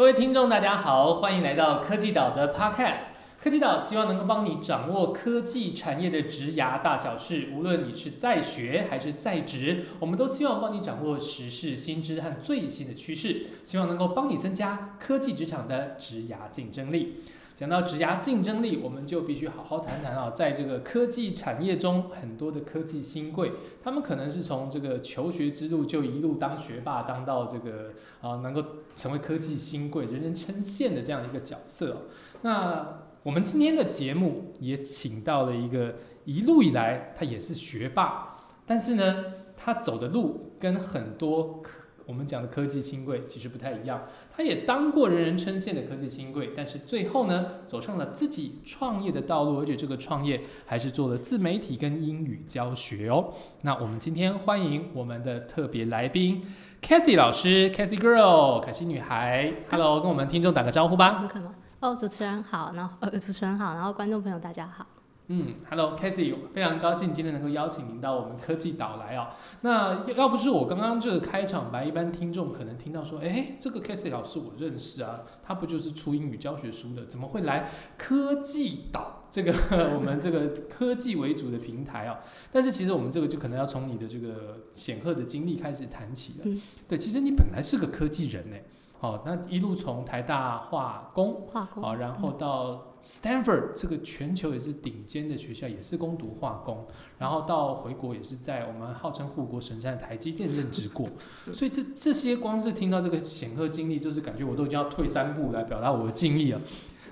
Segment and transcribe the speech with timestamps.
[0.00, 3.02] 各位听众，大家好，欢迎来到科技岛的 Podcast。
[3.38, 17.16] 科技岛希望能够帮你掌握科技产业的职涯大小事，无论你是在学还是在职，我们都希望帮你掌握时事新知和最新的趋势，希望能够帮你增加科技职场的职涯竞争力。
[17.60, 23.52] 讲到职涯竞争力，我们就必须好好谈谈啊，在这个科技产业中，很多的科技新贵，
[23.84, 27.90] 他们可能是从这个求学之路就一路当学霸，当到这个
[28.22, 28.64] 啊能够
[28.96, 32.06] 成为科技新贵、人人称羡的这样一个角色。
[32.40, 39.24] 那我们今天的节目也请到了一个一路以来他也是学霸，但是呢，
[39.54, 41.62] 他走的路跟很多
[42.10, 44.02] 我们讲的科技新贵其实不太一样。
[44.36, 53.32] 他也当过人人称羡的科技新贵，但是最后呢，走上了自己创业的道路，而且这个创业还是做了自媒体跟英语教学哦。
[53.62, 56.42] 那我们今天欢迎我们的特别来宾
[56.82, 61.28] c a t h y 老师 c a t h y Girl，可惜女孩，Hello，跟我们听众打个招呼吧。
[61.30, 64.84] 可能哦，主持人好，然后呃，主持人好，然后观众朋友大家好。
[65.32, 69.28] 嗯，Hello，Cathy，非常高兴今天能够邀请您到我们科技岛来哦。
[69.60, 79.54] 那要不是我刚刚这个开场白，一般听众可能听到说，哎，这个 Cathy 老师我认识啊，他不就是出英语教学书的，怎么会来科技岛这个
[79.94, 82.18] 我们这个科技为主的平台哦？
[82.50, 86.60] 但是其实我们这个就可能要从你的这个显赫的经历开始谈起了。
[86.88, 88.56] 对，其实你本来是个科技人呢。
[88.98, 96.86] 好，那一路从台大化工，化工，好，然后到 Stanford 这个全球也是顶尖的学校，也是攻读化工，
[97.18, 101.08] 然后到回国也是在我们号称护国神山的台积电任职过，
[101.52, 106.60] 所以这这些光是听到这个显赫经历，就是感觉我都已经要退三步来表达我的敬意了。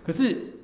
[0.05, 0.55] 可是。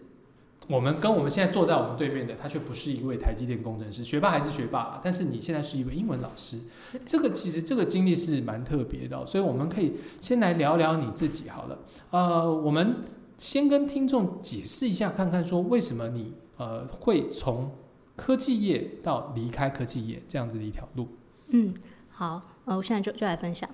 [0.67, 6.59] 我们跟我们现在坐在我们对面的，他却不是一位台积电工程师，学霸还是学霸，但是你现在是一位英文老师，
[7.05, 9.93] 这个其实这个经历是蛮特别的，所以我们可以
[10.23, 11.79] 先来聊聊你自己好了。
[12.13, 12.97] 呃，我们
[13.45, 17.71] 先跟听众解释一下，看看说为什么你呃会从
[18.17, 21.07] 科技业到离开科技业这样子的一条路。
[21.49, 21.75] 嗯，
[22.09, 23.69] 好，呃，我现在就就来分享。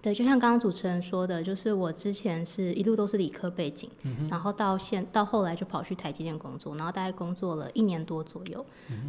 [0.00, 3.90] 对，就像刚刚主持人说的，就是我之前是一路都是理科背景，
[4.30, 8.64] 然后到现到后来就跑去台积电工作，然后大概工作了一年多左右。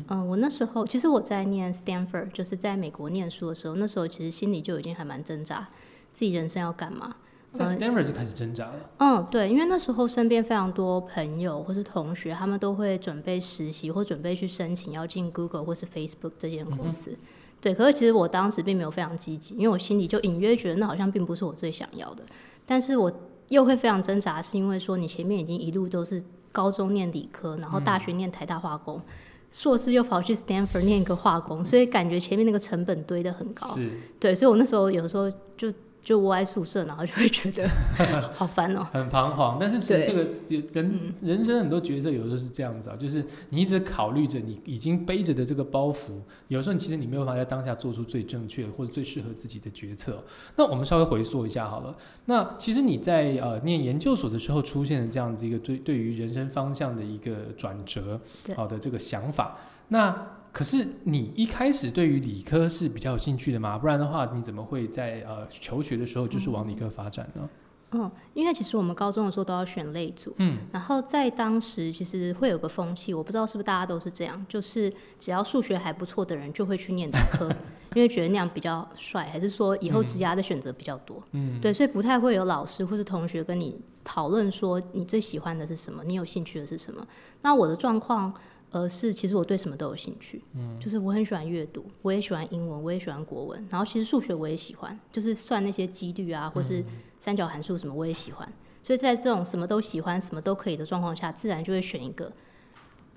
[0.10, 5.70] 嗯，我那时候其实我在念 Stanford，就是在美国念书的时候，那时候其实心里就已经还蛮挣扎，
[6.14, 7.16] 自己人生要干嘛。
[7.52, 8.90] 在 Stanford 就开始挣扎了。
[8.98, 17.18] 嗯，对，因为那时候身边非常多朋友或是同学，他们都会准备实习或准备去申请要进 Google 或是 Facebook 这间公司。
[17.60, 22.24] 对，可是其实我当时并没有非常积极，因为我心里就隐约觉得那好像并不是我最想要的。
[22.68, 23.12] 但是我
[23.48, 29.02] 又会非常挣扎，是因为说你前面已经一路都是高中念理科，然后大学念台大化工，
[29.50, 33.68] 硕士又跑去 Stanford 念一个化工，所以感觉前面那个成本堆得很高。
[33.76, 33.90] 是，
[34.20, 35.74] 对，所以我那时候有时候就。
[36.04, 37.70] 就窝在宿舍，然后就会觉得
[38.34, 39.58] 好烦哦，很彷徨。
[39.60, 40.28] 但是其实这个
[40.74, 46.14] 人人生很多角色有时候是这样子啊，就是你一直考虑着你已经背着的这个包袱，
[46.48, 50.24] 有时候其实你没有办法在当下做出最正确或者最适合自己的决策。
[50.56, 51.96] 那我们稍微回溯一下好了。
[52.26, 58.20] 那其实你在呃念研究所的时候出现了这样子一个对对于人生方向的一个转折，
[58.56, 59.58] 好的这个想法。
[59.90, 60.16] 那
[60.60, 63.78] 可是你一开始对于理科是比较有兴趣的吗？
[63.78, 67.50] 不然的话，你怎么会在呃求学的时候就是往理科发展呢？
[67.92, 77.50] 嗯，因为其实我们高中的时候都要选类组，嗯，然后在当时其实会有个风气，我不知道是不是大家都是这样，就是只要数学还不错的人就会去念理科，
[77.96, 87.08] 因为觉得那样比较帅，还是说以后职涯的选择比较多，嗯，对，所以不太会有老师或是同学跟你讨论说你最喜欢的是什么，你有兴趣的是什么。
[87.44, 88.34] 那我的状况。
[88.72, 96.84] 而是其实我对什么都有兴趣，嗯，就是我很喜欢阅读，我也喜欢英文，我也喜欢国文，然后其实数学我也喜欢，就是算那些几率啊，或是
[97.20, 98.48] 三角函数什么我也喜欢，
[98.84, 102.32] 所以在这种什么都喜欢、什么都可以的状况下，自然就会选一个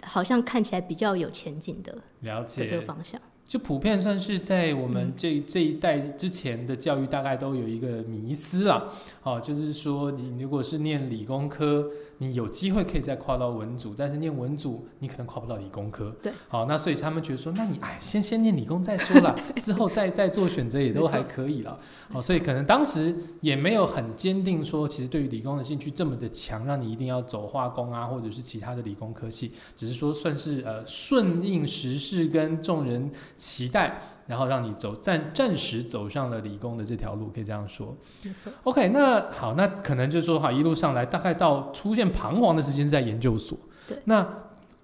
[0.03, 2.67] 好像看起来比较有前景的了解。
[2.67, 3.21] 这个方向。
[3.45, 8.89] 就普遍算是在我们这这一代之前的教育，大概都有一个迷思啦，
[9.23, 11.89] 哦，就是说你如果是念理工科。
[12.19, 16.15] 你有机会可以再跨到文组，但是念文组你可能跨不到理工科。
[16.23, 21.77] 对，好，那所以他们觉得说，那你哎，先先念理工再说啦， 之后再再做选择也都还可以了。
[22.13, 34.01] 好，所以可能当时也没有很坚定说，其实对于理工的兴趣这么的强，让你一定要走化工啊，或者是其他的理工科系，只是说算是呃顺应时势跟众人期待。
[34.27, 37.97] 然后让你走暂暂时走上了理工的这条路，可以这样说。
[38.23, 38.53] 没错。
[38.65, 43.59] OK，那好，那可能就是说哈，一路上来大概到出现彷徨的时间是在研究所。
[43.87, 43.99] 对。
[44.05, 44.27] 那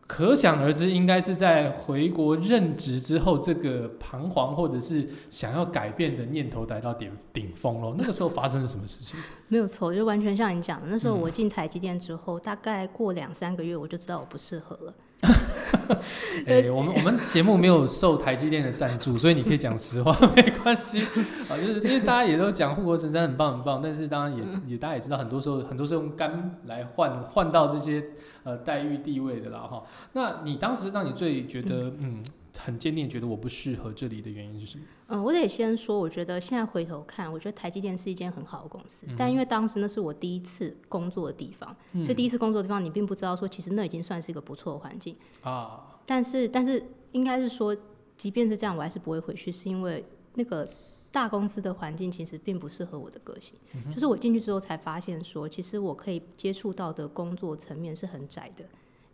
[0.06, 7.94] 可想而知，应该是在回国任职之后，这个彷徨或者是想要改变的念头达到顶顶峰了。
[7.98, 9.18] 那个时候发生了什么事情？
[9.48, 10.86] 没有错，就完全像你讲的。
[10.88, 14.94] 那时候我进台积电之后，大概过两三个月，我就知道我不适合了。
[16.46, 21.02] 哎，我们我们节目没有受台积电的赞助，所以你可以讲实话， 没关系
[21.48, 21.56] 啊。
[21.56, 28.04] 就是因为大家也都讲护国神山很棒很棒，但是当然也也大家也知道，很多时候很多是用肝来换换到这些
[28.44, 29.82] 呃待遇地位的啦哈。
[30.12, 32.22] 那你当时让你最觉得嗯？
[32.58, 34.84] 很坚定觉得我不适合这里的原因是什么？
[35.06, 39.06] 嗯，我得先说，我觉得现在回头看，我觉得台积电是一间很好的公司。
[39.16, 45.98] 但因为当时那是我第一次工作的地方，所以第一次工作的地方，你并不知道说，其实那已经算是一个不错的环境啊。
[46.04, 47.76] 但是，但是应该是说，
[48.16, 50.68] 即便是这样，我还是不会回去，是因为那个
[51.10, 53.58] 大公司的环境其实并不适合我的个性。
[53.92, 58.64] 就是我进去之后才发现说，其实我可以接触到的工作层面是很窄的。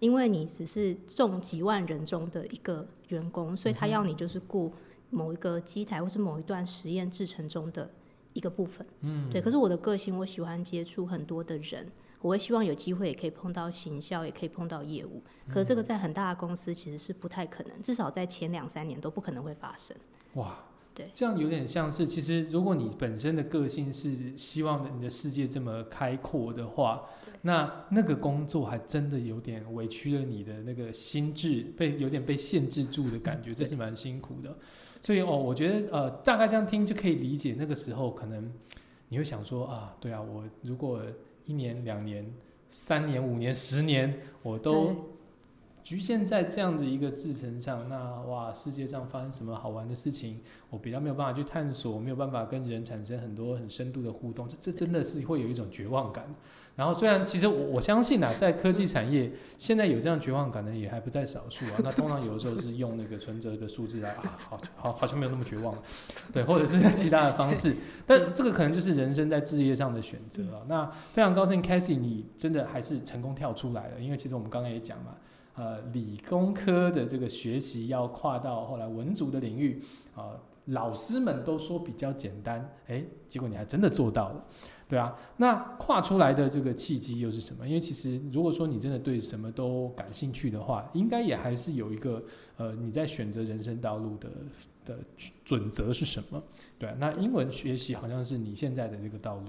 [0.01, 4.73] 因为你只是众几万人中的一个员工，所以他要你就是雇
[5.11, 7.89] 某一个机台或是某一段实验制程中的
[8.33, 8.87] 一个部分。
[9.01, 9.41] 嗯，对。
[9.41, 15.23] 可是我的个性，我喜欢接触很多的人，我会希望有机会也可以碰到行销，也可以碰到业务。
[15.49, 19.97] 可是这个在很大的公司其实是不太可能，至少在前两三年都不可能会发生。
[20.35, 20.59] 哇，
[20.93, 27.05] 对，这样有点像是，其实如果你本身的个性是希望你的世界这么开阔的话。
[27.47, 34.57] 那那个工作还真的有点委屈了你的那个心智，被有点被限制住的感觉，这是蛮辛苦的。
[35.03, 38.51] 所以哦，我觉得呃，大概这样听就可以理解，那个时候可能
[39.11, 41.03] 你会想说啊，对啊，我如果
[41.45, 42.33] 一年、两年、
[42.71, 44.97] 三年、五年、十年，我都
[45.83, 56.35] 局限在这样子一个制程上，那哇，世界上发生什么好玩的事情，我比较没有办法去探索，没有办法跟人产生很多很深度的互动，这这真的是会有一种绝望感。
[56.77, 61.73] 然后虽然其实我我相信啊，在科技产业现在有这样绝望感的也还不在少数啊。
[61.85, 65.73] 那通常有的时候是用那个存折的数字来啊，好好好像没有那么绝望，
[66.33, 67.77] 对，或者是其他的方式。
[68.05, 70.63] 但这个可能就是人生在置业上的选择啊。
[70.69, 74.01] 那非常高兴 c a s h y 你真的还是成功跳出来了。
[74.01, 75.15] 因为其实我们刚刚也讲嘛，
[75.55, 79.81] 呃，理工科的这个学习要跨到后来文组的领域
[80.17, 80.35] 啊，
[80.67, 84.45] 老师们都说比较简单，哎，结果你还真的做到了。
[84.89, 87.67] 对啊，那跨出来的这个契机又是什么？
[87.67, 92.23] 因为其实如果说你真的对什么都感兴趣的话，应该也还是有一个
[92.57, 94.29] 呃你在选择人生道路的
[94.85, 94.99] 的
[95.45, 96.43] 准则是什么？
[96.79, 99.45] 对，那英文学习好像是你现在的这个道路。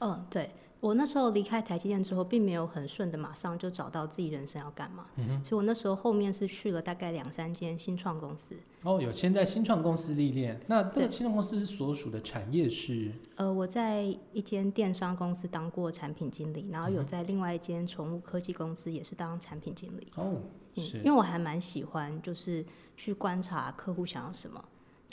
[0.00, 0.50] 嗯，对。
[0.84, 5.06] 我那时候离开台积电之后，并没有很顺的马上就找到自己人生要干嘛，
[5.42, 8.54] 所以我那时候后面是去了大概两三间新创公司。
[8.82, 13.10] 哦，有先在新创公司历练，那这新创公司所属的产业是？
[13.36, 14.02] 呃，我在
[14.34, 20.08] 一间电商公司当过产品经理，然后有在另外一间宠物科技公司也是当产品经理。
[20.16, 20.38] 哦，
[20.76, 22.62] 是，因为我还蛮喜欢，就是
[22.94, 24.62] 去观察客户想要什么。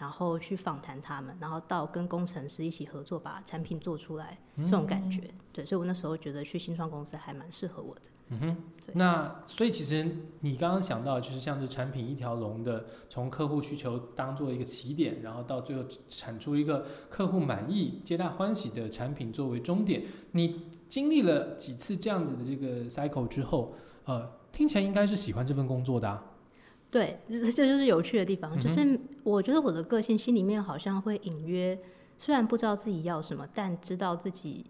[0.01, 8.01] 然后去访谈他们，然后到跟工程师一起合作把产品做出来，这种感觉，对，所以我那时候觉得去新创公司还蛮适合我的。
[8.29, 8.57] 嗯哼，
[8.93, 10.03] 那所以其实
[10.39, 20.01] 你刚刚想到，就是像是产品一条龙的，从客户需求当做一个起点，然后到最后产出一个客户满意、皆大欢喜的产品作为终点。
[20.31, 23.75] 你经历了几次这样子的这个 cycle 之后，
[24.05, 26.23] 呃，听起来应该是喜欢这份工作的。
[26.91, 31.77] 对，这这就是有趣的地方，就是我觉得我的个性心里面好像会隐约，
[32.17, 34.65] 虽然不知道自己要什么，但知道自己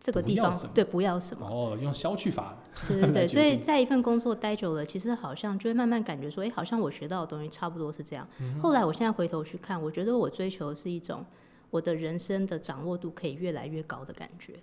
[0.00, 1.46] 这个地方对不要什么。
[1.46, 2.56] 哦，用消去法。
[2.86, 8.26] 对对对， 所以在一份工作待久了，其实好像就会慢慢感觉说，哎，好像我学到的东西差不多是这样。
[8.62, 11.22] 后来我现在回头去看，我觉得我追求的是一种
[11.70, 14.54] 我的人生的掌握度可以越来越高的感觉。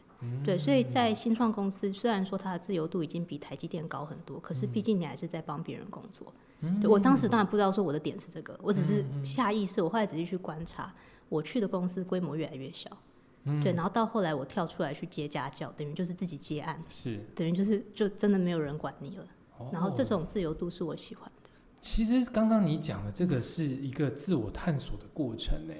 [0.43, 6.33] 对，所以在新创公司，虽然说它的自由度已经比台积电高很多，可是毕竟你还是在帮别人工作。
[6.81, 10.91] 对我当时当然不知道说我的点是这个，我只是下意识，我后来仔细去观察，
[11.29, 12.89] 我去的公司规模越来越小，
[13.61, 17.23] 对，然后到后来我跳出来去接家教，等于就是自己接案，是。
[17.35, 19.27] 等于就是就真的没有人管你了，
[19.71, 21.49] 然后这种自由度是我喜欢的。
[21.81, 25.73] 其实刚刚你讲的这个是一个自我探索的过程呢。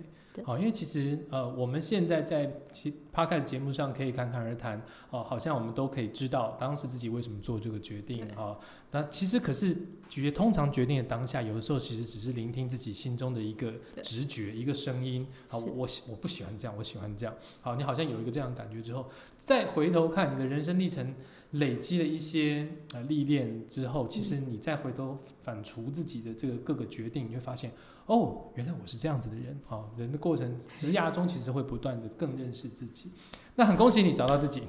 [0.44, 8.58] 好，因为其实呃，我们现在在其 podcast 节目上可以侃侃而谈，哦，好像我们都可以知道当时自己为什么做这个决定啊。
[8.92, 9.76] 那其实可是
[10.10, 13.74] 决通常决定的当下，有的时候其实只是聆听自己心中的一个
[14.04, 15.26] 直觉，一个声音。
[15.48, 17.34] 好，我喜我不喜欢这样，我喜欢这样。
[17.62, 21.14] 好，你好像有一个这样的感觉之后，再回头看你的人生历程，
[21.52, 27.72] 累积了一些呃历练之后，其实你再回头反刍自己的这个各个决定，你会发现。
[28.08, 29.86] 哦，原来我是这样子的人啊！
[29.98, 33.12] 人的过程，职涯中其实会不断的更认识自己。
[33.56, 34.62] 那很恭喜你找到自己，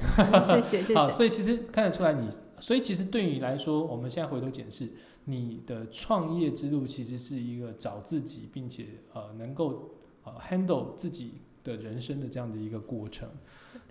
[0.44, 0.94] 谢谢谢谢。
[0.94, 2.28] 好，所以其实看得出来你，
[2.58, 4.90] 所以其实对你来说，我们现在回头检视，
[5.24, 9.90] 你的创业之路其实是一个找自己，并且呃能够
[10.24, 13.28] 呃 handle 自己的人生的这样的一个过程。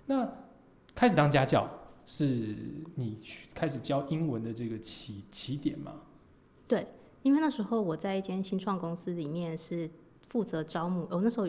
[0.06, 0.28] 那
[0.94, 1.70] 开始当家教
[2.04, 2.56] 是
[2.96, 3.18] 你
[3.54, 5.92] 开始教英文的这个起起点吗？
[6.66, 6.84] 对，
[7.26, 9.90] 因为那时候我在一间新创公司里面是
[10.28, 11.48] 负责招募，我那时候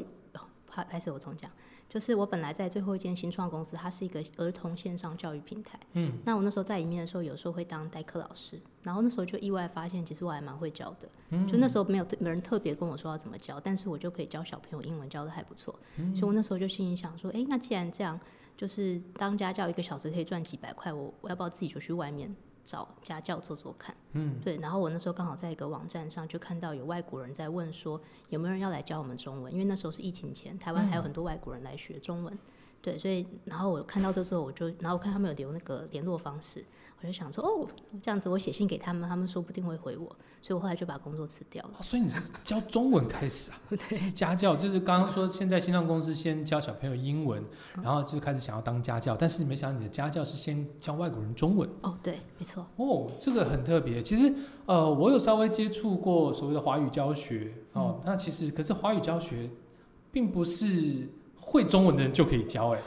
[0.68, 1.52] 还还是我重讲。
[1.88, 5.80] 就是我本来在最后一间新创公司，它是一个儿童线上教育平台。
[5.94, 11.08] 嗯，那我那时候在里面的时候，有时候会当代课老师，然后那时候就意外发现，其实我还蛮会教的。
[11.30, 15.80] 嗯，就那时候没有没人特别跟我说要怎么教，但是我就可以教小朋友英文，教的还不错。
[15.98, 18.20] 嗯，所以我那时候就心里想说，哎，那既然这样，
[18.58, 22.36] 就是当家教一个小时可以赚几百块，我我要不要自己就去外面？
[22.68, 32.38] 找家教做做看，嗯，对，然后我那时候刚好在一个网站上就看到有外国人在问说有没有人要来教我们中文，因为那时候是疫情前，台湾还有很多外国人来学中文，
[32.82, 36.66] 对，所以然后我看到这之后，我就然后我看他们有留那个联络方式。
[37.00, 37.68] 我就想说，哦，
[38.02, 40.08] 这样子我写信给他们，他们说不定会回我，
[40.42, 41.76] 所以我后来就把工作辞掉了。
[41.80, 43.58] 所以你是教中文开始啊？
[43.70, 47.44] 对，是家教，就是刚刚说现在新浪公司先教小朋友英文，
[47.84, 51.70] 然后就开始想要当家教，但是没想到你的家教是先教外国人中文。
[51.82, 52.66] 哦，对，没错。
[52.78, 54.02] 哦，这个很特别。
[54.02, 54.34] 其实，
[54.66, 59.48] 呃，我有稍微接触过所谓的华语教学哦，那其实可是华语教学
[60.12, 61.08] 并不是
[61.40, 62.82] 会中文的人就可以教，哎。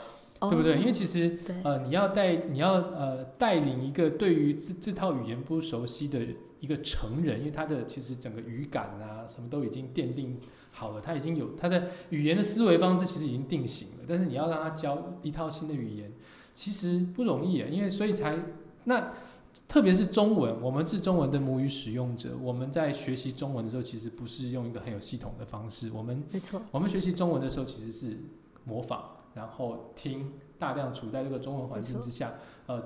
[0.49, 0.79] 对不对？
[0.79, 6.19] 因为其实，呃，你要带你要呃带领一个对于这这套语言不熟悉的
[6.59, 10.39] 一个成人，因为他的其实整个语感啊，什么都已经奠定
[10.71, 14.05] 好了，他已经有他的语言的思维方式，其实已经定型了。
[14.07, 16.11] 但是你要让他教一套新的语言，
[16.55, 17.67] 其实不容易啊。
[17.69, 18.35] 因为所以才
[18.85, 19.13] 那
[19.67, 25.91] 特别是中文，我们是中文的母语使用者，我们在学习中文的时候，其实不是用一个很有系统的方式。
[25.93, 28.17] 我们没错，我们学习中文的时候，其实是
[28.65, 29.03] 模仿。
[29.33, 32.33] 然后听大量处在这个中文环境之下，
[32.67, 32.81] 呃，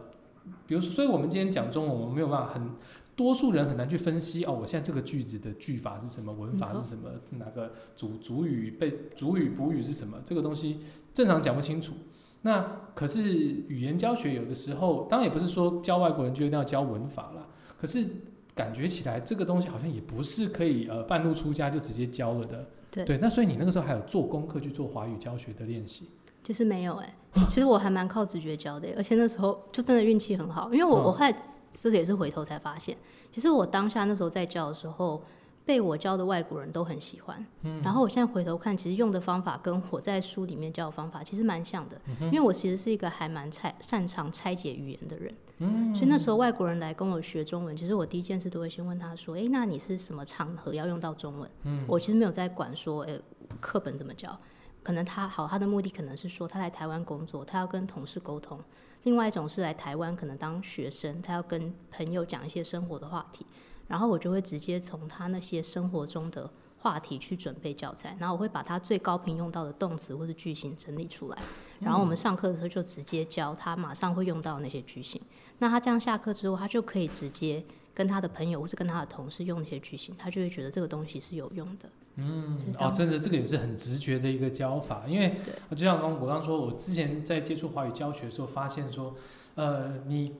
[0.67, 2.71] 比如说，所以我们今天讲中文，我们没有办法很
[3.15, 10.81] 多数人很难去分析哦，我现在这个句子的句法是什么，文法是什么，哪个主主语被主语补语是什么，这个东西
[11.13, 11.93] 正常讲不清楚。
[12.41, 17.47] 那可是语言教学有的时候，当然也不是说教外国人就一定要教文法了，
[17.79, 18.07] 可是
[18.53, 22.67] 感觉起来这个东西好像也不是可以呃半路出家就直接教了的。
[23.03, 26.07] 对，那所以你那个时候还有做功课去做华语教学的练习。
[26.45, 27.15] 其实没有哎，
[27.47, 31.35] 其实我还蛮靠直觉教的，而且那时候就真的运气很好，因为我我后来
[31.73, 32.95] 这也是回头才发现，
[33.31, 35.23] 其实我当下那时候在教的时候，
[35.65, 37.43] 被我教的外国人都很喜欢。
[37.63, 45.33] 嗯，然后我现在回头看，其实用的方法跟我在书里面教的方法其实蛮像的，因为我其实是一个还蛮拆擅长拆解语言的人。
[45.57, 53.19] 嗯，所以那时候外国人来跟我学中文，其实我第一件事都会先问他说：“哎，那你是什么场合要用到中文？”嗯，我其实没有在管说，哎，
[53.59, 54.37] 课本怎么教。
[54.85, 58.59] 可能他好，他的目的可能是说他来台湾工作，他要跟同事沟通；
[59.01, 63.43] 另外一种是来台湾可能当学生，他要跟朋友讲一些生活的话题。
[63.87, 71.37] 然后我就会直接从他那些生活中的话题去准备教材，然后我会把他最高频用到的动词或者句型整理出来。
[71.79, 75.19] 然后我们上课的时候就直接教他马上会用到那些句型。
[75.57, 77.63] 那他这样下课之后，他就可以直接
[77.95, 81.89] 跟他的朋友或是跟他的同事用那些句型，他就会觉得这个东西是有用的。
[82.17, 85.37] 嗯，哦，真的，这个也是很直觉的一个教法，因为
[85.71, 89.15] 就像刚我刚说，我之前在接触华语教学的时候，发现说，
[89.55, 90.35] 呃，你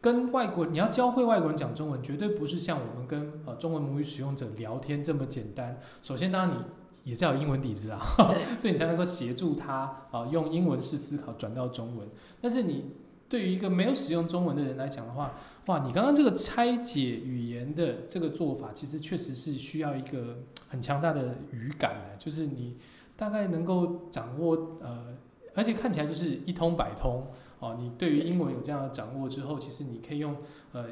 [0.00, 5.80] 跟外国你要教会外国人讲中文，绝对不是像我们跟呃中文母语使用者聊天这么简单。
[6.02, 8.00] 首先，当然你也是要有英文底子啊，
[8.58, 12.08] 所以你才能够协助他啊用英文式思考转到中文。
[12.40, 12.92] 但是你
[13.28, 15.34] 对于一个没有使用中文的人来讲的话，
[15.66, 22.76] 哇，你刚刚这个拆解语言的这个做法，其实确实是需要一个很强大的语感的，就是你
[23.16, 25.16] 大概能够掌握呃，
[25.54, 27.28] 而且看起来就是一通百通
[27.60, 27.76] 哦。
[27.78, 30.36] 你对于英文有这样的掌握之后，其实你可以用
[30.72, 30.86] 呃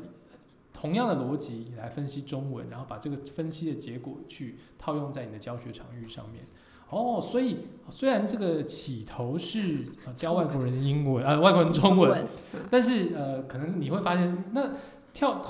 [0.72, 6.44] 同样的逻辑来分析中文，然后把这个分析的结果去套用在你的教学场域上面。
[6.88, 9.86] 哦，所以虽然这个起头是
[10.16, 12.26] 教外国人英文，呃，外国人中文，
[12.72, 14.70] 但是呃，可能你会发现，那
[15.12, 15.42] 跳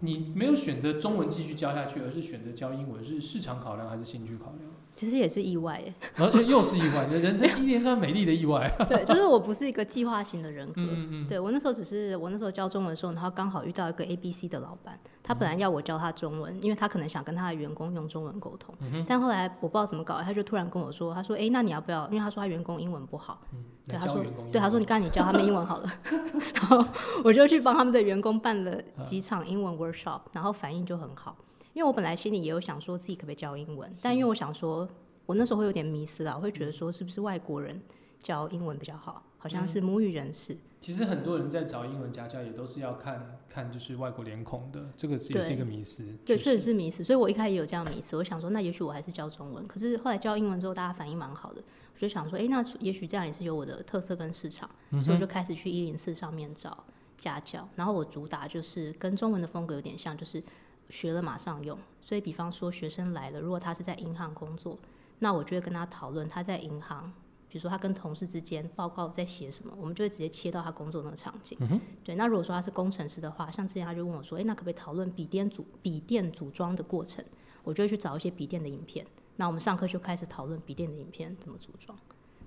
[0.00, 4.72] 你没有选择中文继续教下去，而是选择教英文，是市场考量还是兴趣考量？
[4.96, 5.80] 其实也是意外，
[6.16, 8.68] 然后又是意外，人生一连串美丽的意外。
[8.88, 10.74] 对，就是我不是一个计划型的人格。
[10.78, 11.26] 嗯嗯。
[11.28, 18.74] 对我那时候只是我那时候教中文的时候，然后刚好遇到一个 A B C 的老板，他本来要我教他中文，因为他可能想跟他的员工用中文沟通。
[18.80, 22.06] 嗯但后来我不知道怎么搞，他就突然跟我说，他说：“哎，那你要不要？
[22.08, 23.40] 因为他说他员工英文不好。
[23.54, 23.64] 嗯。
[23.86, 25.90] 对，他说，对，他说你刚才你教他们英文好了。
[26.54, 26.84] 然后
[27.24, 31.36] 我就去帮他们的员工办了几场英文 workshop，然后反应就很好。
[31.72, 34.86] 因为我本来心里也有想说自己可不可以教英文，但因为我想说。
[35.26, 37.80] 我那时候会有点迷失啊，我会觉得说是不是外国人
[38.18, 39.22] 教英文比较好？
[39.38, 40.54] 好像是母语人士。
[40.84, 46.04] 其实很多人在找英文家教，也都是要看看就是外国脸孔的，这个也是一个迷思。
[46.26, 47.02] 对，确实是迷思。
[47.02, 49.66] 所以我一开始也有这样迷思，我想说，那也许我还是教中文。
[49.66, 51.62] 可是后来教英文之后，大家反应蛮好的，
[51.94, 54.68] 我就想说，哎，那也许这样也是有我的特色跟市场，
[55.02, 56.84] 所以我就开始去一零四上面找
[57.16, 57.66] 家教。
[57.76, 60.42] 然后我主打就是跟中文的风格有点像，就是
[60.90, 61.78] 学了马上用。
[62.02, 64.78] 所以比方说学生来了，如果他是在银行工作，
[65.20, 67.10] 那我就会跟他讨论他在银行。
[67.54, 71.56] 比如说他跟同事之间报告在写什么，我们就会直接切到他工作那个场景。
[72.02, 77.24] 对，那如果说他是工程师的话，像之前他就问我说：“哎，那可不可以讨论笔电组笔电组装的过程？”
[77.62, 79.06] 我就会去找一些笔电的影片。
[79.36, 81.96] 那我们上课就开始讨论笔电的影片怎么组装。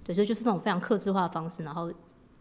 [0.04, 1.90] 对，所以就是那种非常克制化的方式，然后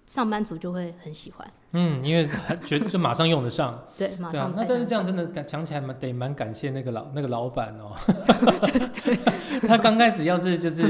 [0.04, 1.48] 上班族就会很喜欢。
[1.70, 2.28] 嗯，因为
[2.64, 4.52] 觉得就马上用得上， 对，马上。
[4.56, 7.94] 那但是这样真的讲起来蛮得蛮感谢那个老那个老板哦。
[9.66, 10.84] 他刚开始要是就是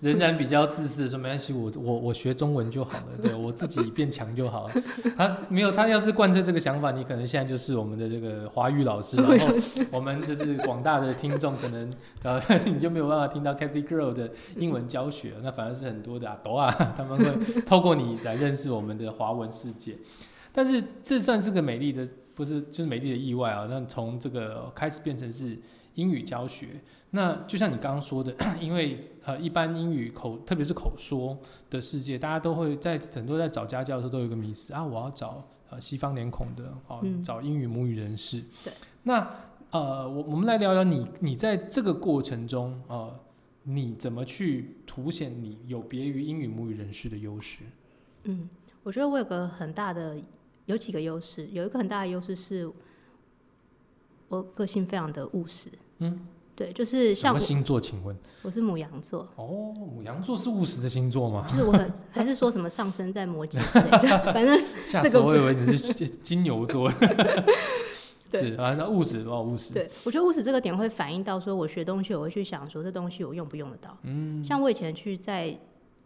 [0.00, 4.74] 仍然比较自私，说没关系，我我我学中文就好了，对我自己变强就好了。
[5.16, 9.54] 他没有，他要是贯彻这个想法，你可能现在就是我们的这个华语老师，然后
[9.90, 19.96] 我们就是广大的听众，可能呃你就没有办法听到 Cathy Girl 的英文教学，那反而是很多的啊朵啊，他们会透过你来认识我们的华文世界。
[20.54, 23.66] 但是这算是个美丽的，不是就是美丽的意外啊！
[23.70, 25.58] 那从这个开始变成是
[25.94, 26.80] 英语教学，
[27.10, 31.38] 那就像你刚刚说的， 因为呃，一般英语口，特别是口说
[31.70, 38.42] 的世界，大家都会在很多在找家教的时候都有一个迷思啊，我要找呃西方脸孔的哦，找英语母语人士。
[38.64, 38.72] 对。
[39.02, 39.28] 那
[39.70, 43.14] 呃，我我们来聊聊你，你在这个过程中呃，
[43.62, 47.64] 你怎么去凸显你有别于英语母语人士的优势？
[48.24, 48.48] 嗯，
[48.82, 50.16] 我觉得我有个很大的。
[50.66, 52.70] 有几个优势，有一个很大的优势是，
[54.32, 55.68] 我个性非常的务实。
[55.98, 57.78] 嗯，对，就是像什么星座？
[57.78, 59.28] 请问我是母羊座。
[59.36, 61.46] 哦，母羊座是务实的星座吗？
[61.50, 64.32] 就是我很，还是说什么上升在摩羯之类的？
[64.32, 64.58] 反正
[64.90, 66.90] 吓死我以为你是金牛座。
[68.32, 69.74] 是啊，那务实哦，务实。
[69.74, 73.94] 对，我觉得务实这个点会反映到说，我学东西我会去想说，这东西我用不用得到。
[74.04, 75.54] 嗯，像我以前去在。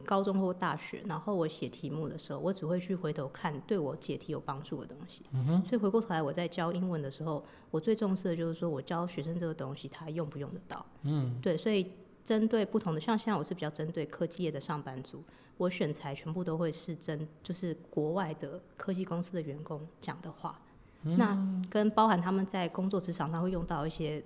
[0.06, 5.24] 高中或大学，然后我写题目的时候，我只会去回头看对我解题有帮助的东西。
[5.68, 10.86] 所以回过头来，我在教英文的时候，我最重视的就是说我教学生这个东西，他用不用得到。
[11.02, 11.56] 嗯，对。
[11.58, 11.92] 所以
[12.24, 15.22] 针对不同的，像现在我是比较针对科技业的上班族，
[15.56, 20.58] 我选材全部都会是针，就是国外的科技公司的员工讲的话。
[21.02, 21.38] 那
[21.70, 24.20] 跟包含他们在工作职场上会用到一些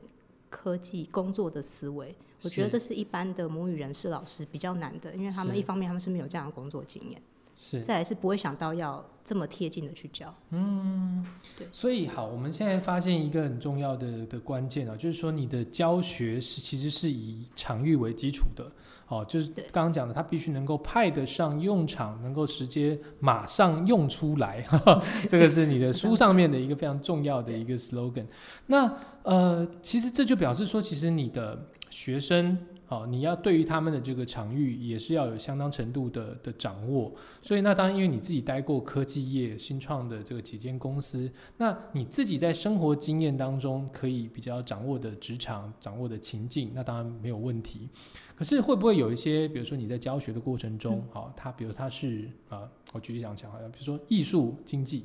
[0.51, 2.15] 科技工作的思维。
[2.43, 7.23] 我觉得这是一般的母语人士老师比较难的，因为他们一方面他们是没有这样的工作经验，
[7.55, 10.35] 是再来是不会想到要这么贴近的去教。
[10.51, 11.23] 嗯，
[11.59, 11.67] 对。
[11.71, 18.71] 所以好，我们现在发现一个很重要的的关键啊，就是说你的教学是其实是以场域为基础的。
[19.11, 24.65] 哦，就是刚刚讲的，它必须能够派得上用场，能够直接马上用出来。
[25.29, 28.25] 这个是你的书上面的一个非常重要的一个 slogan。
[28.67, 28.91] 那
[29.25, 31.59] 呃，其实这就表示说，其实你的。
[31.93, 32.57] 学生，
[32.91, 37.13] 哦，你要对于他们的这个场域也是要有相当程度的的掌握。
[37.41, 47.89] 所以那当然，因为你自己待过科技业、新创的这个几间公司，那你自己在生活经验当中可以比较掌握的职场、掌握的情境，那当然没有问题。
[48.35, 55.05] 可是会不会有一些，比如说你在教学的过程中，好，他比如他是啊，我举例讲讲，好像比如说艺术经济，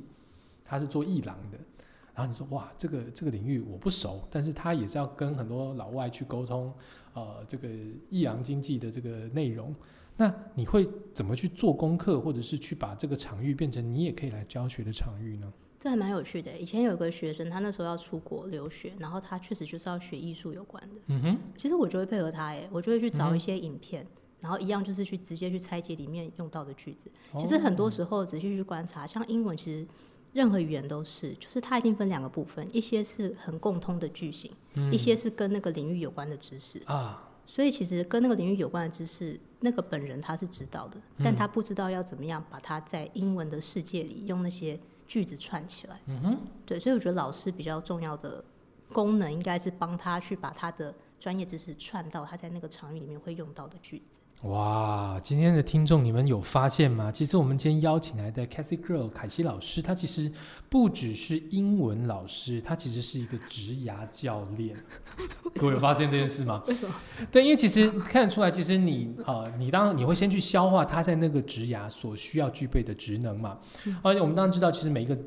[0.64, 1.58] 他是做艺廊的。
[2.16, 6.72] 然后你说哇，这个这个领域我不熟，但是他也是要跟很多老外去沟通，
[7.12, 7.68] 呃，这个
[8.08, 9.74] 益阳经济的这个内容。
[10.16, 15.52] 那你会怎么去做功课，或者是去把这个场域变成你也可以来教学的场域呢？
[15.78, 16.56] 这还蛮有趣的。
[16.58, 21.00] 以前有个学生，他那时候要出国留学，然后他确实就是要学艺术有关的。
[21.08, 21.38] 嗯哼。
[21.54, 24.06] 其实我就会配合他，哎，我就会去找一些影片，
[24.40, 27.10] 然后一样就是去直接去拆解里面用到的句子。
[27.38, 29.86] 其实很多时候仔细去观察，像英文其实。
[30.36, 34.52] 任何语言都是，就是它已经分两个部分，一些是很共通的句型，
[34.92, 37.26] 一些是跟那个领域有关的知识啊。
[37.46, 45.98] 所以其实跟那个领域有关的知识，那个本人他是知道的，但他不知道要怎么样把它在英文的世界里用那些句子串起来。
[46.04, 48.44] 嗯哼，对，所以我觉得老师比较重要的
[48.92, 54.18] 功能，应该是帮他去把他的专业知识串到他在那个场域里面会用到的句子。
[54.42, 57.10] 哇，今天的听众，你们有发现吗？
[57.10, 60.30] 其实我们今天邀请来的 Cathy Girl 凯西老师，她其实
[60.68, 64.76] 不只是英文老师，她其实是一个职涯教练。
[65.56, 66.62] 各位有发现这件事吗？
[66.68, 66.94] 为什么？
[67.32, 73.58] 对，因为其实看得出来，其实你 呃，你当你会先去消化他在那个职涯所需要具备的职能嘛。
[74.02, 75.18] 而且我们当然知道，其实每一个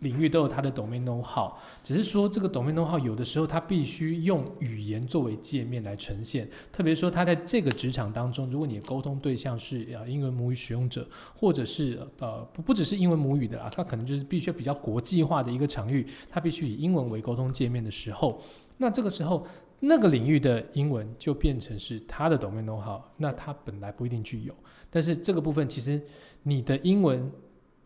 [0.00, 1.50] 领域都有它的 domain know how，
[1.82, 18.42] 只是说这个 domain know how 有的时候它必须用语言作为界面来呈现，特别说它在这个职场当中，如果你的沟通对象是呃英文母语使用者，或者是呃不不只是英文母语的啊，它可能就是必须比较国际化的一个场域，它必须以英文为沟通界面的时候，
[18.76, 19.46] 那这个时候
[19.80, 24.54] 那个领域的英文就变成是它的 domain know how，那它本来不一定具有，
[24.90, 26.02] 但是这个部分其实
[26.42, 27.32] 你的英文。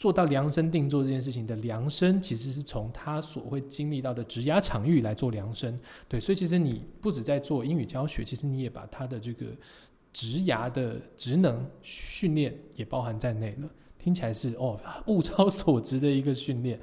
[0.00, 5.78] 做到量身定做这件事情的量身，其实是从他所会经历到的职涯场域来做量身。
[6.08, 9.44] 对，所以其实你不止在做英语教学，其实你也把他的这个
[10.10, 13.68] 职涯的职能训练也包含在内了。
[13.98, 16.80] 听起来是哦，物超所值的一个训练。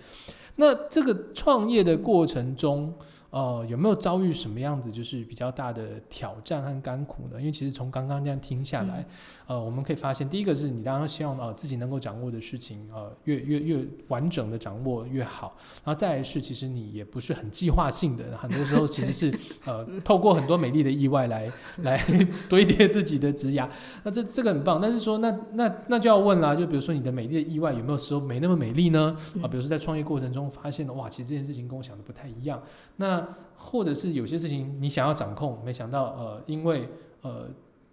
[0.56, 2.93] 那这个创业的过程中。
[3.29, 7.39] 呃，有没有遭遇什么样子就是比较大的挑战和甘苦呢？
[7.39, 9.05] 因为其实从刚刚这样听下来，
[9.47, 15.57] 呃，我们可以发现，第一个是你当然希望呃自己能够掌握的事情，呃，越越越完整的掌握越好。
[15.83, 21.51] 然后再来是，其实你也不是很计划性的，很多时候其实是 呃透过很多美丽的意外来
[21.83, 22.01] 来
[22.47, 23.67] 堆叠自己的职涯。
[24.03, 29.15] 那这这个很棒，但是说那那那就要问啦，就比如说你的美丽的意外有没有时候没那么美丽呢？
[29.41, 32.61] 啊，比如说在创业过程中发现的哇，其实这件事情跟我想的不太一样。
[32.95, 33.16] 那
[33.56, 36.89] 或者是有些事情你想要掌控，没想到呃，因为
[37.21, 37.49] 呃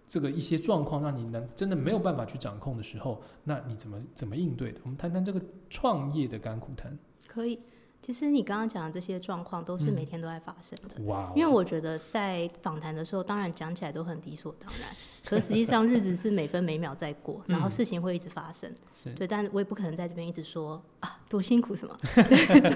[0.07, 4.79] 这个一些状况让你能真的没有办法去掌控的时候，那你怎么怎么应对的？
[4.83, 6.95] 我们谈谈这个创业的甘苦谈。
[7.27, 7.59] 可以，
[8.01, 11.03] 其实你刚刚讲的这些状况都是每天都在发生的。
[11.05, 11.33] 哇！
[11.35, 14.89] 因为我觉得在访谈的时候，当然讲起来都很理所当然，
[15.25, 18.71] 可实际上日子是每分每秒在过， 然后事情会一直发生。
[18.93, 21.97] 是对，但我也不可能在这边一直说啊多辛苦什么，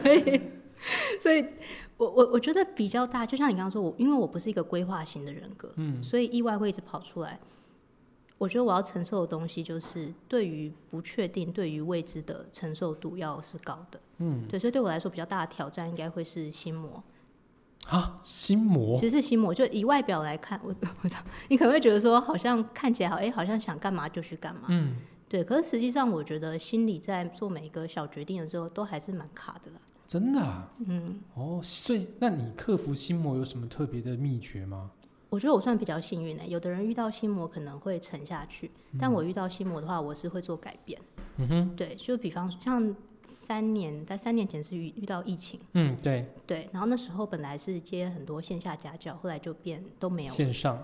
[0.02, 0.42] 所 以
[1.22, 1.46] 所以。
[2.00, 7.38] 我我我觉得比较大，就像你刚刚说，我因为我不是一个规划型的人格，嗯，所以意外会一直跑出来。
[8.38, 17.04] 我觉得我要承受的东西，就是对于不确定、对于未知的承受度要是高的，嗯，对，所以对我来说比较大的挑战应该会是心魔。
[17.90, 19.54] 啊，心魔，其实是心魔。
[19.54, 24.96] 就以外表来看，我我操，你可能会觉得说，好像看起来好，哎，好像想干嘛就去干嘛，嗯，
[25.28, 25.44] 对。
[25.44, 29.80] 可是实际上，我觉得心里在做每一个小决定的时候，都还是蛮卡的啦。
[30.10, 34.90] 真的，嗯，哦，所以那你克服心魔有什么特别的秘诀吗？
[35.30, 41.00] 我觉得我算比较幸运的，有的人遇到心魔可能会沉下去，但我遇到心魔的话，我是会做改变。
[41.38, 42.96] 嗯哼，对，就比方像
[43.48, 50.84] 三年，在三年前是遇遇到疫情，嗯，对，对，然后那时候本来是接很多线下家教，后来就变都没有线上，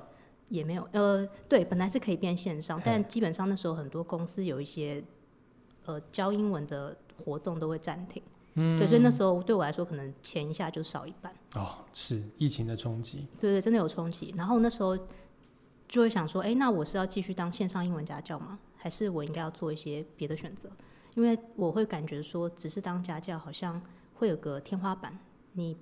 [0.50, 5.04] 也没有，呃，对，本来是可以变线上，但基本上那时候很多公司有一些
[5.86, 8.22] 呃教英文的活动都会暂停。
[8.56, 11.34] 嗯，对，所以那时候对我来说，可能钱一下就少一半。
[11.56, 13.28] 哦，是疫情的冲击。
[13.40, 14.34] 对对，真的有冲击。
[14.36, 14.98] 然后那时候
[15.88, 18.58] 就会想说，哎，那我是要继续当线上英文家教吗？
[18.76, 20.70] 还是我应该要做一些别的选择？
[21.16, 23.82] 因为我会感觉说，只是当家教好像
[24.14, 25.18] 会有个天花板。
[25.54, 25.78] 你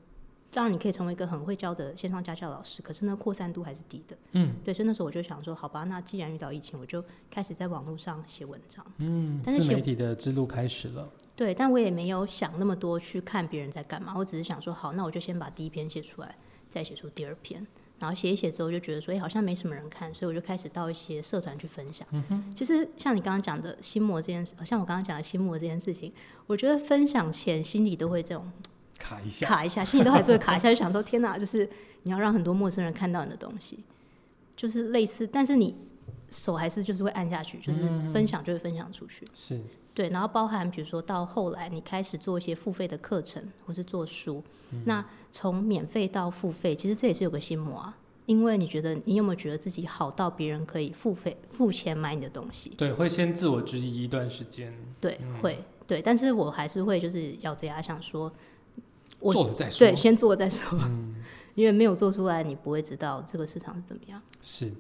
[0.52, 4.16] 当然你可以成为一个很会教的线上家教老师，可是那扩散度还是低的。
[4.34, 8.86] 嗯，对，所以那时候我就想说，好吧，那既然遇到疫情，我就开始在网络上写文章。
[8.98, 11.10] 嗯，自媒体的之路开始了。
[11.36, 16.36] 对，但我也没有想那么多去看别人在干嘛，我只是想说，好，那我就先把第一篇写出来，
[16.70, 17.66] 再写出第二篇，
[17.98, 22.08] 然后写一写之后就觉得说，哎，好像没什么人看，所以我就开始到一些社团去分享。
[22.56, 26.14] 其实像你刚刚讲的心魔这件事，像我刚刚讲的心魔这件事情，
[26.46, 28.52] 我觉得分享前心里都会这种
[29.00, 31.68] 卡一下，卡一下，心里都还是会卡一下，就想说，天哪，就是
[32.04, 33.84] 你要让很多陌生人看到你的东西，
[34.56, 35.76] 就是类似，但是你
[36.30, 37.80] 手还是就是会按下去，就是
[38.14, 39.60] 分享就会分享出去，是。
[39.94, 44.44] 对，然后包含比如说到后来，你开始做一些付费的课程，或是做书，
[44.86, 47.98] 那从免费到付费，其实这也是有个心魔啊。
[48.26, 52.70] 因为你觉得，你有没有觉得自己好到别人可以付费付钱买你的东西？
[52.78, 54.74] 对，会先自我质疑一段时间。
[55.02, 58.32] 对，会，对，但是我还是会就是咬着牙想说，
[59.20, 59.80] 我做了再说。
[59.80, 60.80] 对，先做了再说。
[61.56, 64.22] 因为没有做出来，你不会知道这个市场是怎么样。
[64.42, 64.72] 是，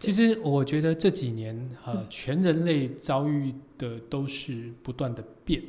[0.00, 5.62] 其实我觉得这几年呃，全人类遭遇的都是不断的变。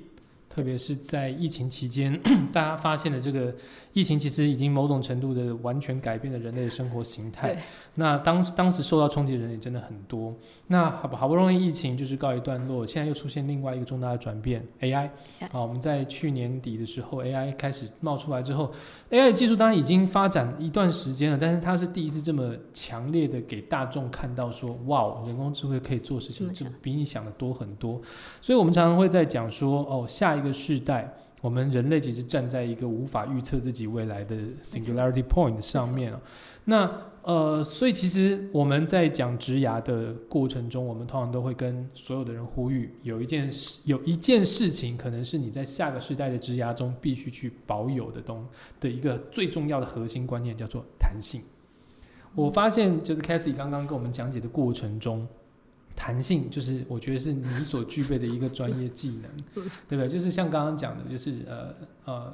[0.54, 2.20] 特别是在疫情期间，
[2.54, 3.52] 大家发现了这个
[3.92, 7.58] 疫情其实已经某种程度的完全改变了人类的生活形态。
[7.96, 10.32] 那当当时受到冲击的人也真的很多。
[10.68, 15.10] 那好不好不容易疫情就是告一段落，现在又出现另外一个重大的转变，AI。
[15.52, 18.72] 啊，我们在去年底的时候，AI 开始冒出来之后
[19.10, 28.00] ，AI 技术当然已经发展一段时间了，但是它是第一次这么强烈的给大众看到说，哇，人工智慧可以做事情，这比你想的多很多。
[28.40, 30.43] 所以我们常常会在讲说，哦，下一。
[30.44, 36.14] 个世代，我们人类其实站在一个无法预测自己未来的 singularity point 上面
[36.66, 36.90] 那
[37.24, 48.46] 呃，所以其实我们在讲植牙的过程中，我们通常都会跟所有的人呼吁，有一件事，有一件事情，可能是你在下个世代的植牙中必须去保有的东
[48.80, 51.42] 的一个最重要的核心观念，叫做弹性。
[52.36, 55.28] 我发现，就是 c a t h y 刚刚跟我们讲解的过程中。
[55.96, 59.32] 弹性就是我觉得是你所具备的一个专业技能，
[59.88, 60.08] 对不对？
[60.08, 61.74] 就是像刚刚讲的，就是呃
[62.06, 62.34] 呃，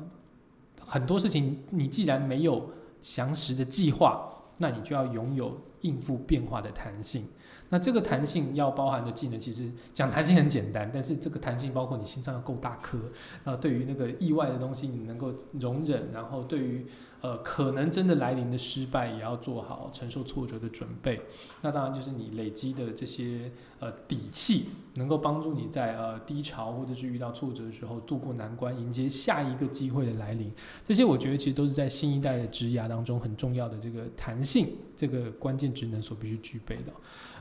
[0.82, 7.26] 很多事情你既然没有详实的计划，那你就要拥有应付变化的弹性。
[7.72, 12.98] 那这个弹性要包含的技能，其实讲弹性很简单，但是这个弹性包括你心脏要够大颗，
[13.44, 16.88] 然后，对于那个意外的东西你能够容忍，然后对于
[17.22, 21.22] 呃可能真的来临的失败也要做好承受挫折的准备。
[21.62, 30.52] 那当然就是你累积的这些呃底气，能够帮助你在呃低潮或者是遇到挫折的时候渡过难关，迎接下一个机会的来临。
[30.86, 36.94] 这些我觉得其实都是在新一代的职涯当中很重要的这个弹性这个关键职能所必须具备的。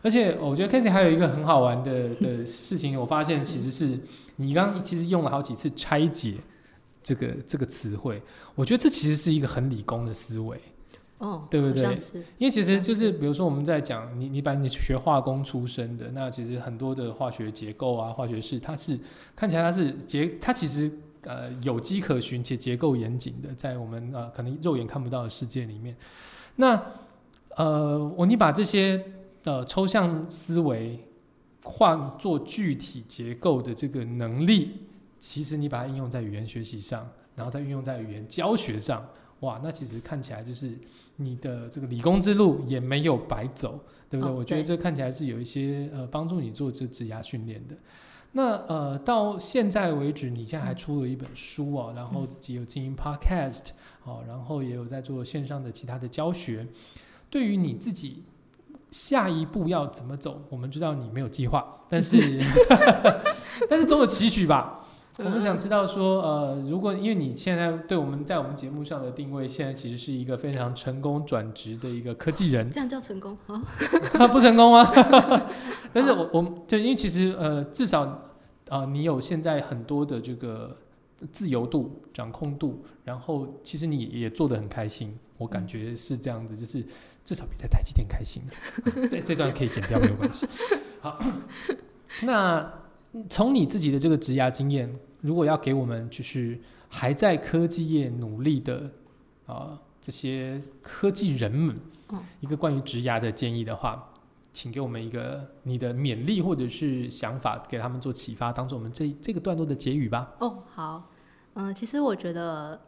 [0.02, 3.98] 而且我觉得 Casey 还有一个很好玩的的事情，我发现其实是
[4.36, 6.36] 你刚其实用了好几次拆解
[7.02, 8.22] 这个这个词汇，
[8.54, 10.60] 我觉得这其实是一个很理工的思维，
[11.18, 11.84] 哦，对不对？
[12.38, 18.98] 因为其实就是比如说我们在讲你你把你学化工出身的，那其实很多的化学结构啊、化学式，它是
[19.34, 20.90] 看起来它是结，它其实
[21.22, 25.96] 呃有机可循且结构严谨的，在我们呃可能肉眼看不到的世界里面，
[26.56, 26.82] 那
[27.56, 29.02] 呃我你把这些。
[29.44, 30.98] 的抽象思维
[31.62, 34.72] 换做具体结构的这个能力，
[35.18, 39.06] 其实你把它应用在语言学习上，然后再运用在语言教学上，
[39.40, 40.78] 哇，那其实看起来就是
[41.16, 44.34] 你的这个理工之路也没有白走，对不对？
[44.34, 47.76] 我觉得这看起来是有一些呃帮助你做这职涯训练的。
[48.32, 53.68] 那呃到现在为止，你现在还出了一本书哦，然后自己有经营 podcast
[54.04, 56.66] 哦，然后也有在做线上的其他的教学，
[57.30, 58.22] 对于你自己。
[58.90, 60.40] 下一步要怎么走？
[60.48, 62.16] 我们知道你没有计划，但是
[63.68, 64.77] 但是总有期许吧。
[65.18, 73.60] 我们想知道说，呃，如果因为你现在对我们在我们节目上的定位，现在其实是一个非常成功转职的一个科技人，这样叫成功啊？
[74.32, 74.84] 不成功吗？
[75.92, 78.30] 但是我我就因为其实呃，至少
[78.68, 80.76] 啊，你有现在很多的这个
[81.32, 86.84] 自由度、掌控度，然后其实你也做的很开心，我感觉是这样子，就是。
[87.24, 88.42] 至少比在台积电开心。
[89.10, 90.46] 这这段可以剪掉，没有关系。
[91.02, 91.18] 好，
[92.24, 92.72] 那
[93.28, 98.90] 从你自己的这个职涯经验，如果要给我们就是还在科技业努力的
[99.46, 101.76] 啊这些科技人们，
[102.40, 104.12] 一个关于职涯的建议的话，
[104.52, 110.32] 请给我们一个你的勉励或者是想法，给他们做启发，当做我们这这个段落的结语吧。
[110.40, 111.10] 哦，好，
[111.54, 112.80] 嗯，其实我觉得。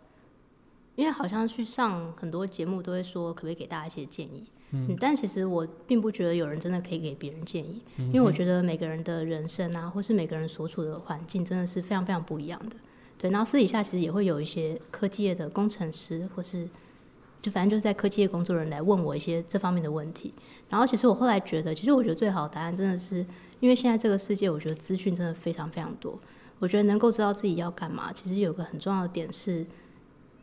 [0.97, 4.45] 因为好像去上很多节目都会说，可不可以给大家一些建议？
[4.73, 12.77] 嗯，但其实我并不觉得有人真的可以给别人建议，因为我觉得每个人的人生啊，或是每个人所处的环境，真的是非常非常不一样的。
[13.19, 16.69] 对，然后私底下其实也会有一些科技业的工程师，或是
[17.43, 20.33] 就反正就是在科技业工作人来问我一些这方面的问题。
[20.69, 23.27] 然后其实我后来觉得，其实我觉得最好的答案真的是，
[23.59, 26.19] 因为现在这个世界，我觉得资讯真的非常非常多。
[26.61, 29.67] 我觉得能够知道自己要干嘛，其实有个很重要的点是。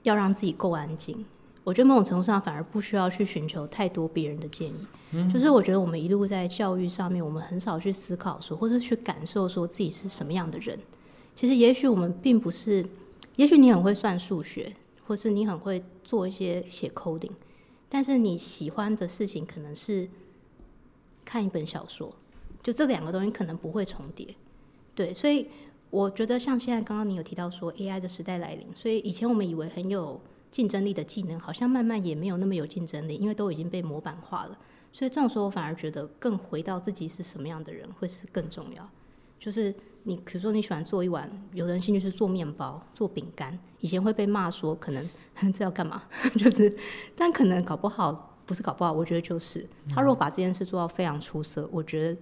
[0.03, 1.25] 要让自己够安静，
[1.67, 4.87] 我觉得某种程度上反而不需要去寻求太多别人的建议。
[5.33, 10.79] 就是我觉得我们一路在教育上面，我们很少去思考说，或者去感受说自己是什么样的人。
[11.35, 12.87] 其实也许我们并不是，
[13.35, 14.71] 也许你很会算数学，
[15.05, 17.31] 或是你很会做一些写 coding，
[17.89, 20.07] 但是你喜欢的事情可能是
[21.25, 22.15] 看一本小说，
[22.63, 24.33] 就这两个东西可能不会重叠。
[24.95, 25.47] 对，所以。
[25.89, 30.19] 我觉得像现在刚刚你有提到说 AI 的时代来临，所以以前我们以为很有
[30.51, 34.57] 竞争力的技能，好像慢慢也没有那么有竞争力，因为都已经被模板化了。
[34.91, 38.89] 所以这种时候，我反而觉得更回到自己是什么样的人会是更重要。
[39.39, 45.09] 就是你比如说你喜欢做一碗，有的人兴趣是做面包、做饼干，以前会被骂说可能
[45.53, 46.03] 这要干嘛？
[46.37, 46.75] 就是，
[47.15, 52.19] 但可能搞不好不是搞不好，我觉得就是他如果把这件事做到非常出色，我觉得。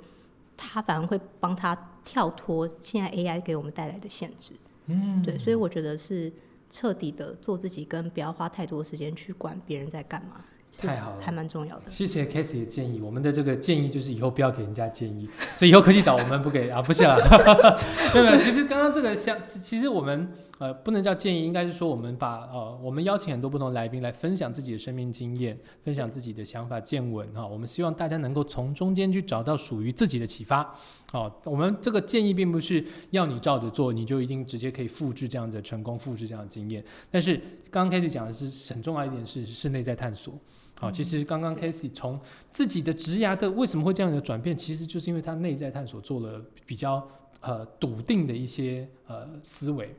[0.58, 4.54] 他反而会帮他跳脱现在 AI 给我们带来的限制，
[4.86, 6.32] 嗯，对，所以我觉得是
[6.70, 10.44] 彻底的做自己，跟不要花太多时间去管别人在干嘛，
[10.78, 11.90] 太好了，还蛮重要的。
[11.90, 17.18] 谢谢 k a s e y 的建议，我们的这个建议就是以后不要给人家建议，所以以后科技岛我们不给啊，不是啊，
[18.14, 18.38] 没有没有。
[18.38, 27.46] 其实刚刚这个像，其实我们呃，不能叫建议，应该是说我们把呃，我们邀请很多不同来宾来分享自己的生命经验，分享自己的想法见闻哈。
[27.46, 30.74] 我们希望大家能够从中间去找到属于自己的启发。
[31.12, 36.84] 哦，我们这个建议并不是要你照着做，你就一定直接可以复制这样的成功，复制这样的经验。
[37.12, 37.36] 但是
[37.70, 40.34] 刚刚开始讲的是很重要一点是是内在探索。
[40.80, 42.20] 好，其实刚刚 e y 从
[42.52, 47.06] 自己的职涯的为什么会这样的转变，其实就是因为他内在探索做了比较
[47.40, 49.94] 呃笃定的一些呃思维。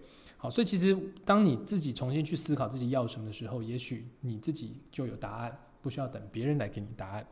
[0.51, 7.27] 所以其实当你自己重新去思考自己要什么的时候，也许你自己就有答案，不需要等别人来给你答案。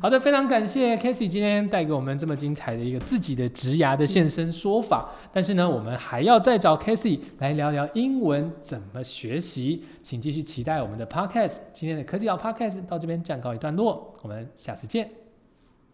[0.00, 5.10] 好的，非常感谢 k a s e y 今天带给我们这么精彩的一个自己的职涯的现身说法。
[5.32, 11.58] 但是呢，我们还要再找 k a s e y 来聊聊英文怎么学习，请继续期待我们的 Podcast。
[11.72, 15.10] 今天的科技岛 Podcast 到这边暂告一段落，我们下次见。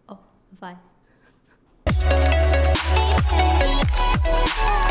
[0.07, 0.18] 哦，
[0.61, 0.76] 拜
[4.74, 4.86] 拜。